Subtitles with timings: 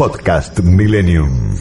[0.00, 1.54] Podcast Millennium.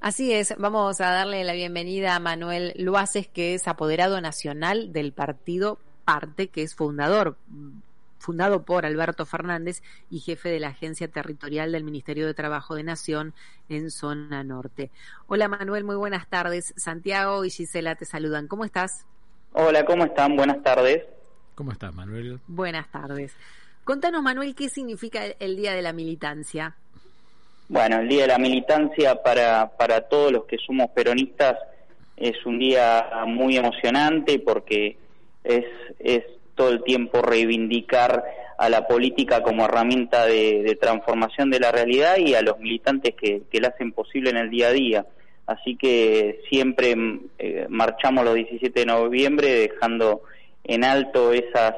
[0.00, 5.12] Así es, vamos a darle la bienvenida a Manuel Luaces, que es apoderado nacional del
[5.12, 7.36] partido Parte, que es fundador,
[8.20, 12.84] fundado por Alberto Fernández y jefe de la Agencia Territorial del Ministerio de Trabajo de
[12.84, 13.34] Nación
[13.68, 14.92] en Zona Norte.
[15.26, 16.72] Hola Manuel, muy buenas tardes.
[16.76, 18.46] Santiago y Gisela te saludan.
[18.46, 19.04] ¿Cómo estás?
[19.52, 20.36] Hola, ¿cómo están?
[20.36, 21.02] Buenas tardes.
[21.56, 22.40] ¿Cómo estás, Manuel?
[22.46, 23.34] Buenas tardes.
[23.84, 26.76] Contanos, Manuel, ¿qué significa el Día de la Militancia?
[27.68, 31.56] Bueno, el Día de la Militancia para, para todos los que somos peronistas
[32.16, 34.96] es un día muy emocionante porque
[35.42, 35.64] es,
[35.98, 36.24] es
[36.54, 38.24] todo el tiempo reivindicar
[38.58, 43.42] a la política como herramienta de, transformación de la realidad y a los militantes que,
[43.50, 45.06] que la hacen posible en el día a día.
[45.46, 46.94] Así que siempre
[47.38, 50.22] eh, marchamos los 17 de noviembre dejando
[50.64, 51.74] en alto esas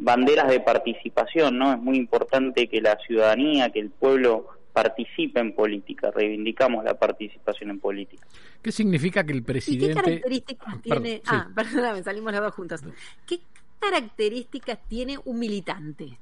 [0.00, 1.72] banderas de participación, ¿no?
[1.72, 7.70] Es muy importante que la ciudadanía, que el pueblo participe en política, reivindicamos la participación
[7.70, 8.26] en política.
[8.62, 9.94] ¿Qué significa que el presidente...
[9.94, 11.22] qué características tiene...
[11.26, 12.82] ah, perdóname, salimos las dos juntas.
[13.26, 13.40] ¿Qué
[13.78, 16.18] características tiene un militante?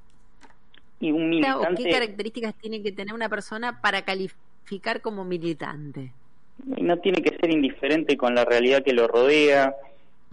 [1.00, 1.66] Y un militante...
[1.68, 6.12] ¿O qué características tiene que tener una persona para calificar como militante?
[6.64, 9.74] No tiene que ser indiferente con la realidad que lo rodea,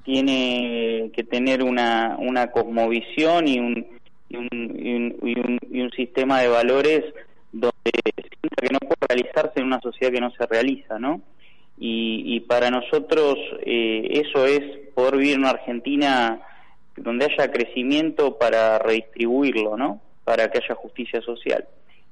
[0.06, 3.88] tiene que tener una, una cosmovisión y un,
[4.30, 7.03] y un, y un, sistema de valores
[7.52, 7.73] donde
[8.14, 11.22] sienta que no puede realizarse en una sociedad que no se realiza, ¿no?
[11.78, 14.62] Y, para nosotros eh, eso es
[14.94, 16.40] poder vivir en una Argentina
[16.95, 20.00] donde haya crecimiento para redistribuirlo, ¿no?
[20.23, 21.66] Para que haya justicia social.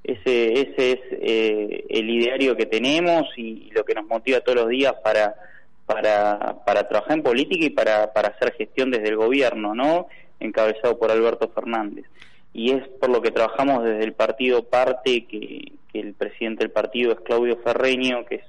[0.04, 4.70] Ese, ese es eh, el ideario que tenemos y lo que nos motiva todos los
[4.70, 5.34] días para
[5.94, 10.08] para, para trabajar en política y para, para hacer gestión desde el gobierno, ¿no?
[10.40, 12.06] Encabezado por Alberto Fernández.
[12.54, 17.12] Y es por lo que trabajamos desde el partido Parte, que, el presidente del partido
[17.12, 18.44] es Claudio Ferreño, que es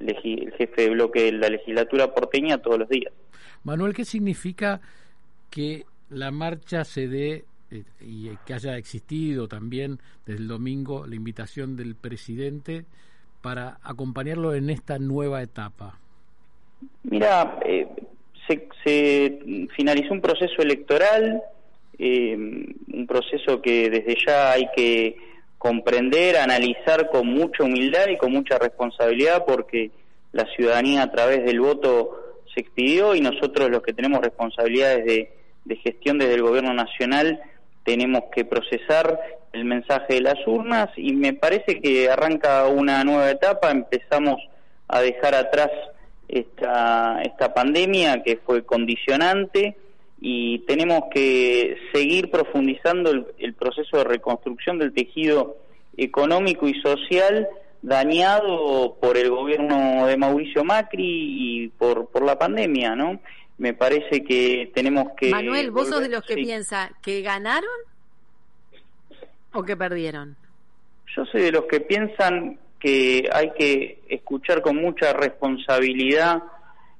[0.00, 3.12] el jefe de bloque de la legislatura porteña todos los días.
[3.64, 4.82] Manuel, ¿qué significa
[5.48, 11.14] que la marcha se dé eh, y que haya existido también desde el domingo la
[11.14, 12.84] invitación del presidente
[13.40, 15.98] para acompañarlo en esta nueva etapa?
[17.04, 17.86] Mira, eh,
[18.84, 21.42] se, finalizó un proceso electoral,
[21.98, 25.16] eh, un proceso que desde ya hay que
[25.58, 29.90] comprender, analizar con mucha humildad y con mucha responsabilidad porque
[30.32, 35.32] la ciudadanía a través del voto se expidió y nosotros los que tenemos responsabilidades de,
[35.64, 37.40] de gestión desde el gobierno nacional
[37.84, 39.20] tenemos que procesar
[39.52, 44.40] el mensaje de las urnas y me parece que arranca una nueva etapa, empezamos
[44.88, 45.70] a dejar atrás
[46.32, 49.76] esta, esta pandemia que fue condicionante
[50.18, 55.58] y tenemos que seguir profundizando el, proceso de reconstrucción del tejido
[55.96, 57.48] económico y social
[57.82, 63.20] dañado por el gobierno de Mauricio Macri y por, por la pandemia, ¿no?
[63.58, 65.30] Me parece que tenemos que...
[65.30, 67.68] Manuel, ¿vos sos de los que piensa que ganaron
[69.52, 70.36] o que perdieron?
[71.14, 76.42] Yo soy de los que piensan que hay que escuchar con mucha responsabilidad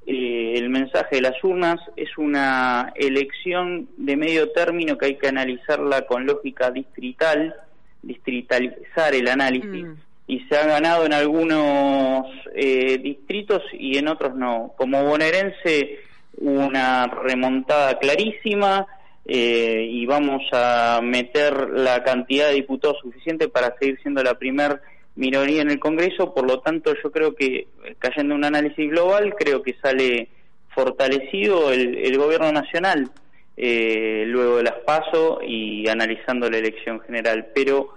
[0.07, 1.79] eh, el mensaje de las urnas.
[1.97, 7.55] Es una elección de medio término que hay que analizarla con lógica distrital,
[8.03, 9.85] distritalizar el análisis.
[9.85, 9.95] Mm.
[10.27, 14.73] Y se ha ganado en algunos eh, distritos y en otros no.
[14.77, 15.99] Como bonaerense,
[16.39, 18.87] una remontada clarísima.
[19.25, 24.81] Eh, y vamos a meter la cantidad de diputados suficiente para seguir siendo la primer
[25.17, 27.69] minoría en el Congreso, por lo tanto yo creo que,
[27.99, 30.29] cayendo en un análisis global, creo que sale
[30.75, 33.11] fortalecido el, gobierno nacional
[33.57, 37.49] eh, luego de las PASO y analizando la elección general.
[37.55, 37.91] Pero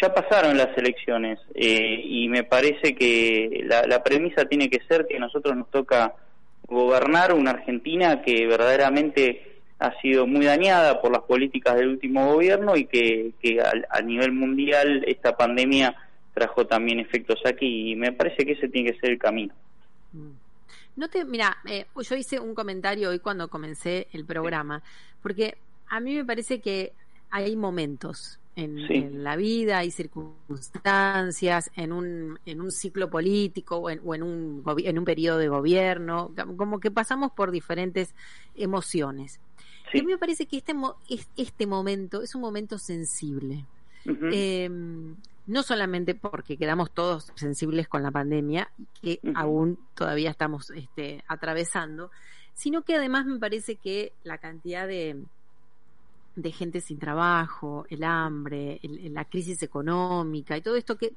[0.00, 5.06] ya pasaron las elecciones eh, y me parece que la, la premisa tiene que ser
[5.06, 6.14] que a nosotros nos toca
[6.66, 12.76] gobernar una Argentina que verdaderamente ha sido muy dañada por las políticas del último gobierno
[12.76, 15.94] y que, que a nivel mundial esta pandemia
[16.38, 19.54] trajo también efectos aquí y me parece que ese tiene que ser el camino.
[20.96, 24.82] No te, mira, eh, yo hice un comentario hoy cuando comencé el programa,
[25.22, 25.56] porque
[25.88, 26.92] a mí me parece que
[27.30, 34.22] hay momentos en, la vida, hay circunstancias, en un, en un ciclo político o en,
[34.22, 38.14] un, en un periodo de gobierno, como que pasamos por diferentes
[38.56, 39.40] emociones.
[39.92, 40.74] Y a mí me parece que este,
[41.36, 43.64] este momento es un momento sensible
[45.48, 52.10] no solamente porque quedamos todos sensibles con la pandemia, que aún todavía estamos este, atravesando,
[52.54, 55.16] sino que además me parece que la cantidad de,
[56.36, 61.14] de gente sin trabajo, el hambre, la crisis económica y todo esto que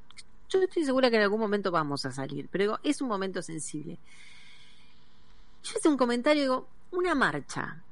[0.48, 3.98] yo estoy segura que en algún momento vamos a salir, pero es un momento sensible.
[5.62, 7.82] Yo hice un comentario, digo, una marcha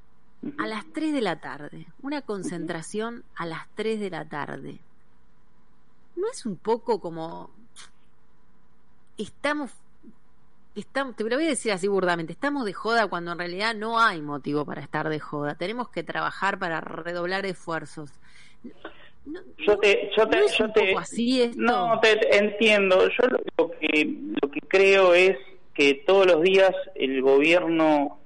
[0.59, 4.81] a las 3 de la tarde, una concentración a las 3 de la tarde.
[6.21, 7.51] ¿No es un poco como
[9.17, 9.71] estamos
[10.75, 13.99] estamos, te lo voy a decir así burdamente, estamos de joda cuando en realidad no
[13.99, 15.55] hay motivo para estar de joda.
[15.55, 18.11] Tenemos que trabajar para redoblar esfuerzos.
[19.59, 23.09] yo te, yo te, yo te, así no te entiendo.
[23.09, 23.27] Yo
[23.59, 25.37] lo que, lo que creo es
[25.75, 28.19] que todos los días el gobierno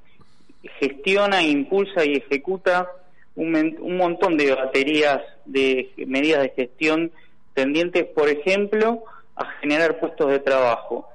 [0.81, 2.91] gestiona, impulsa y ejecuta
[3.37, 7.13] un, un montón de baterías de medidas de gestión
[7.55, 9.05] tendientes, por ejemplo,
[9.37, 11.09] a generar puestos de trabajo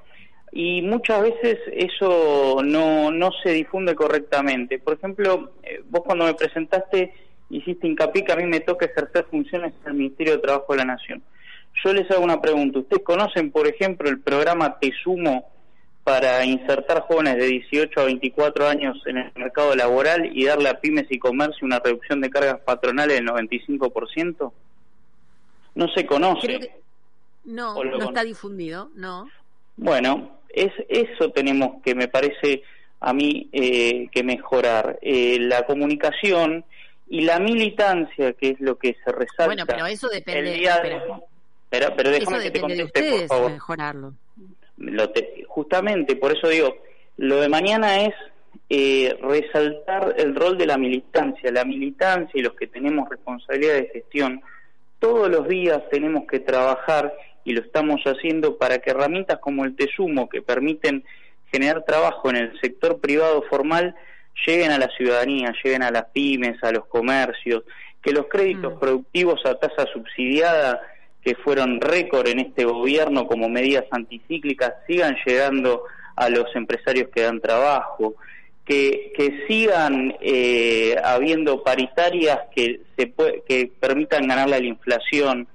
[0.52, 4.80] y muchas veces eso no, no se difunde correctamente.
[4.80, 7.14] Por ejemplo, eh, vos cuando me presentaste
[7.50, 10.78] hiciste hincapié que a mí me toca ejercer funciones en el Ministerio de Trabajo de
[10.78, 11.24] la Nación.
[11.84, 12.80] Yo les hago una pregunta.
[12.80, 15.50] ¿Ustedes conocen, por ejemplo, el programa Te Sumo
[16.04, 20.80] para insertar jóvenes de 18 a 24 años en el mercado laboral y darle a
[20.80, 24.52] pymes y comercio una reducción de cargas patronales del 95%?
[25.80, 26.72] No se conoce.
[27.46, 29.30] no, no está difundido, no.
[29.78, 32.64] Bueno, es eso tenemos que me parece
[33.00, 35.00] a mí eh, que mejorar.
[35.02, 36.66] Eh, la comunicación
[37.08, 40.70] y la militancia que es lo que se resalta bueno pero eso depende el
[41.70, 43.52] pero, pero déjame que te conteste por favor.
[43.52, 44.14] mejorarlo.
[45.48, 46.76] Justamente por eso digo
[47.18, 48.14] lo de mañana es
[48.70, 51.52] eh, resaltar el rol de la militancia.
[51.52, 54.42] La militancia y los que tenemos responsabilidad de gestión
[55.00, 57.14] todos los días tenemos que trabajar
[57.44, 61.04] y lo estamos haciendo para que herramientas como el Tesumo, que permiten
[61.52, 63.96] generar trabajo en el sector privado formal,
[64.46, 67.64] lleguen a la ciudadanía, lleguen a las pymes, a los comercios,
[68.02, 68.80] que los créditos mm.
[68.80, 70.82] productivos a tasa subsidiada,
[71.22, 75.84] que fueron récord en este gobierno como medidas anticíclicas, sigan llegando
[76.16, 78.16] a los empresarios que dan trabajo,
[78.70, 83.12] que, que sigan eh, habiendo paritarias que, se
[83.48, 85.48] que permitan ganarle a la inflación,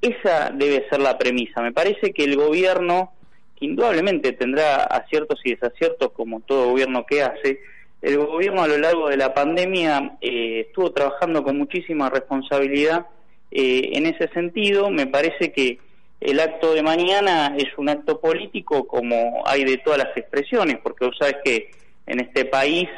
[0.00, 1.60] esa debe ser la premisa.
[1.60, 3.12] Me parece que el gobierno,
[3.60, 7.60] indudablemente tendrá aciertos y desaciertos como todo gobierno que hace,
[8.00, 13.08] el gobierno a lo largo de la pandemia eh, estuvo trabajando con muchísima responsabilidad
[13.50, 14.88] eh, en ese sentido.
[14.88, 15.80] Me parece que
[16.18, 21.04] el acto de mañana es un acto político como hay de todas las expresiones, porque
[21.04, 21.76] vos sabes que
[22.08, 22.88] en este país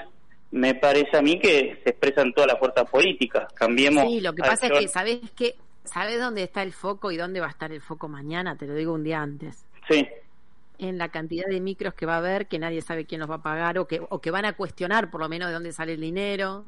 [0.51, 3.53] me parece a mí que se expresan todas las fuerzas políticas.
[3.55, 4.05] Cambiemos.
[4.05, 5.55] Sí, lo que pasa es que, ¿sabés que
[5.85, 8.57] ¿Sabes dónde está el foco y dónde va a estar el foco mañana?
[8.57, 9.65] Te lo digo un día antes.
[9.89, 10.07] Sí.
[10.79, 13.37] En la cantidad de micros que va a haber, que nadie sabe quién los va
[13.37, 15.95] a pagar o que, o que van a cuestionar por lo menos de dónde sale
[15.95, 16.65] el dinero.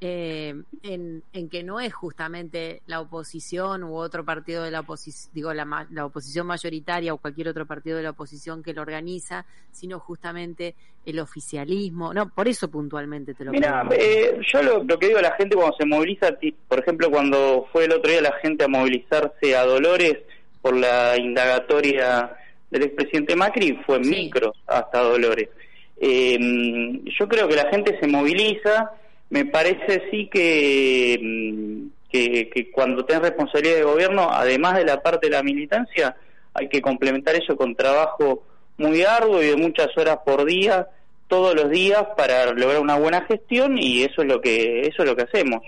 [0.00, 0.54] Eh,
[0.84, 5.88] en, que no es justamente la oposición u otro partido de la oposición, digo, la,
[5.90, 10.76] la, oposición mayoritaria o cualquier otro partido de la oposición que lo organiza, sino justamente
[11.04, 12.14] el oficialismo.
[12.14, 15.56] No, por eso puntualmente te lo Mira, eh, yo lo, que digo a la gente
[15.56, 16.28] cuando se moviliza,
[16.68, 20.18] por ejemplo, cuando fue el otro día la gente a movilizarse a Dolores
[20.62, 22.36] por la indagatoria
[22.70, 25.48] del expresidente Macri, fue en micros hasta Dolores.
[26.00, 26.38] Eh,
[27.18, 28.92] yo creo que la gente se moviliza
[29.30, 35.26] me parece sí mm, que, que, cuando tenés responsabilidad de gobierno, además de la parte
[35.26, 36.16] de la militancia,
[36.54, 38.42] hay que complementar eso con trabajo
[38.78, 40.88] muy arduo y de muchas horas por día,
[41.26, 45.08] todos los días, para lograr una buena gestión y eso es lo que, eso es
[45.08, 45.62] lo que hacemos.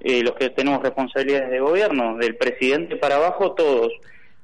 [0.00, 3.92] Eh, los que tenemos responsabilidades de gobierno, del presidente para abajo, todos.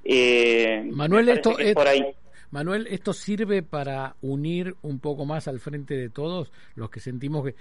[0.04, 2.04] Eh, Manuel, esto es por ahí.
[2.50, 7.44] Manuel, ¿esto sirve para unir un poco más al frente de todos los que sentimos
[7.44, 7.54] que,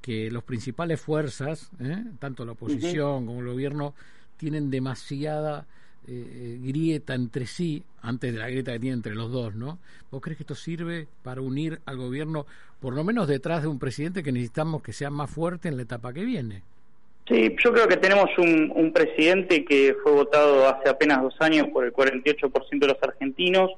[0.00, 2.04] que los principales fuerzas, ¿eh?
[2.18, 3.94] tanto la oposición como el gobierno,
[4.36, 5.66] tienen demasiada
[6.08, 9.78] eh, eh, grieta entre sí, antes de la grieta que tiene entre los dos, ¿no?
[10.10, 12.46] ¿Vos crees que esto sirve para unir al gobierno,
[12.80, 15.82] por lo menos detrás de un presidente que necesitamos que sea más fuerte en la
[15.82, 16.62] etapa que viene?
[17.28, 21.68] Sí, yo creo que tenemos un, un presidente que fue votado hace apenas dos años
[21.68, 23.70] por el 48% de los argentinos,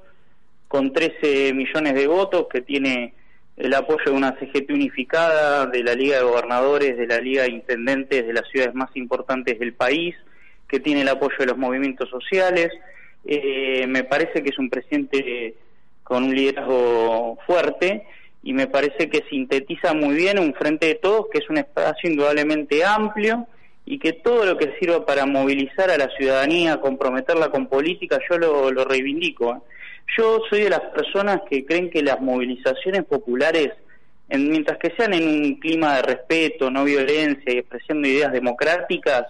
[0.69, 3.13] con 13 millones de votos, que tiene
[3.57, 7.51] el apoyo de una CGT unificada, de la Liga de Gobernadores, de la Liga de
[7.51, 10.15] Intendentes de las ciudades más importantes del país,
[10.67, 12.71] que tiene el apoyo de los movimientos sociales.
[13.25, 15.55] Eh, me parece que es un presidente
[16.03, 18.07] con un liderazgo fuerte
[18.43, 22.11] y me parece que sintetiza muy bien un frente de todos, que es un espacio
[22.11, 23.47] indudablemente amplio
[23.85, 28.39] y que todo lo que sirva para movilizar a la ciudadanía, comprometerla con política, yo
[28.39, 29.55] lo, lo reivindico.
[29.55, 29.59] ¿eh?
[30.17, 33.73] Yo soy de las personas que creen que las movilizaciones populares
[34.39, 39.27] mientras que sean en un clima de respeto, no violencia y expresión de ideas democráticas,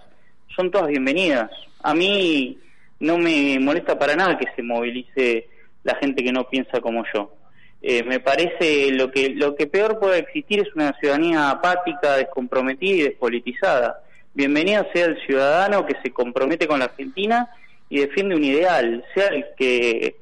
[0.55, 1.49] son todas bienvenidas.
[1.81, 2.57] A mí
[2.99, 5.47] no me molesta para nada que se movilice
[5.83, 7.33] la gente que no piensa como yo.
[7.81, 12.95] Eh, me parece lo que lo que peor puede existir es una ciudadanía apática, descomprometida
[12.95, 14.01] y despolitizada.
[14.33, 17.49] Bienvenida sea el ciudadano que se compromete con la Argentina
[17.89, 20.15] y defiende un ideal, sea el que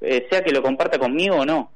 [0.00, 1.70] eh, sea que lo comparta conmigo o no.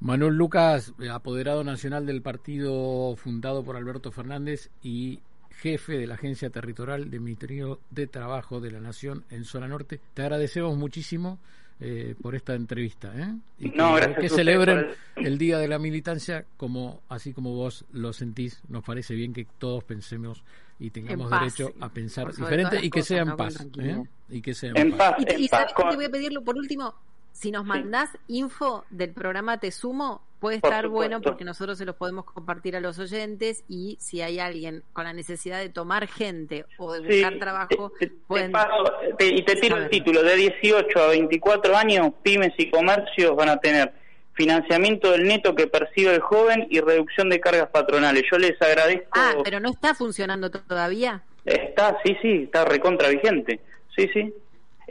[0.00, 5.20] Manuel Lucas, apoderado nacional del partido fundado por Alberto Fernández y
[5.62, 10.00] jefe de la Agencia Territorial de Ministerio de Trabajo de la Nación en Zona Norte.
[10.14, 11.38] Te agradecemos muchísimo
[11.84, 13.12] eh, por esta entrevista.
[13.16, 13.34] ¿eh?
[13.58, 18.62] Y que, celebren el Día de la Militancia como así como vos lo sentís.
[18.68, 20.44] Nos parece bien que todos pensemos
[20.78, 23.66] y tengamos derecho a pensar diferente y que sea en paz.
[23.78, 24.02] ¿eh?
[24.30, 25.16] Y que sea en, paz.
[25.36, 26.94] Y, sabes que te voy a pedirlo por último,
[27.32, 31.94] si nos mandás info del programa Te Sumo, puede estar bueno porque nosotros se los
[31.94, 36.66] podemos compartir a los oyentes y si hay alguien con la necesidad de tomar gente
[36.78, 37.92] o de buscar trabajo,
[38.26, 38.52] pueden...
[39.20, 43.56] y te tiro el título, de 18 a 24 años, pymes y comercios van a
[43.58, 43.92] tener
[44.34, 48.24] financiamiento del neto que percibe el joven y reducción de cargas patronales.
[48.30, 49.10] Yo les agradezco...
[49.12, 51.22] Ah, pero no está funcionando todavía.
[51.44, 53.60] Está, sí, sí, está recontra vigente.
[53.96, 54.34] Sí, sí.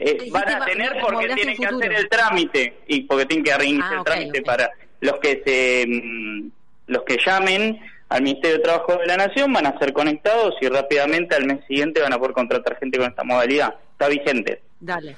[0.04, 3.94] Eh, van a tener porque tienen que hacer el trámite y porque tienen que reiniciar
[3.94, 6.50] ah, el trámite para los que se mm,
[6.88, 10.68] los que llamen al Ministerio de Trabajo de la Nación van a ser conectados y
[10.68, 13.74] rápidamente al mes siguiente van a poder contratar gente con esta modalidad.
[13.92, 14.62] Está vigente.
[14.80, 15.16] Dale.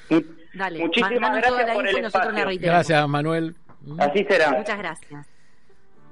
[0.53, 0.79] dale.
[0.79, 2.59] Muchísimas gracias por el espacio.
[2.61, 3.55] Gracias, Manuel.
[3.99, 4.51] Así será.
[4.51, 5.27] Muchas gracias.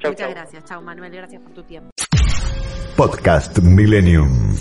[0.03, 0.63] Muchas gracias.
[0.65, 1.11] Chao, Manuel.
[1.11, 1.91] Gracias por tu tiempo.
[2.97, 4.55] Podcast Millennium.